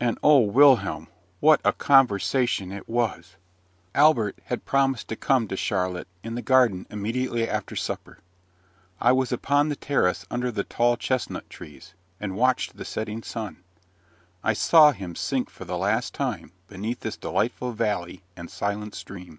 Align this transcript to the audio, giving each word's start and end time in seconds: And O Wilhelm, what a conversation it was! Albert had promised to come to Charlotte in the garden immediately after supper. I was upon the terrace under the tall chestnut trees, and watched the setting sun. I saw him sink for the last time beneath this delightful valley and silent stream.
And 0.00 0.18
O 0.24 0.40
Wilhelm, 0.40 1.06
what 1.38 1.60
a 1.64 1.72
conversation 1.72 2.72
it 2.72 2.88
was! 2.88 3.36
Albert 3.94 4.40
had 4.46 4.64
promised 4.64 5.06
to 5.06 5.14
come 5.14 5.46
to 5.46 5.56
Charlotte 5.56 6.08
in 6.24 6.34
the 6.34 6.42
garden 6.42 6.84
immediately 6.90 7.48
after 7.48 7.76
supper. 7.76 8.18
I 9.00 9.12
was 9.12 9.30
upon 9.30 9.68
the 9.68 9.76
terrace 9.76 10.26
under 10.32 10.50
the 10.50 10.64
tall 10.64 10.96
chestnut 10.96 11.48
trees, 11.48 11.94
and 12.18 12.34
watched 12.34 12.76
the 12.76 12.84
setting 12.84 13.22
sun. 13.22 13.62
I 14.42 14.52
saw 14.52 14.90
him 14.90 15.14
sink 15.14 15.48
for 15.48 15.64
the 15.64 15.78
last 15.78 16.12
time 16.12 16.50
beneath 16.66 16.98
this 16.98 17.16
delightful 17.16 17.70
valley 17.70 18.24
and 18.36 18.50
silent 18.50 18.96
stream. 18.96 19.38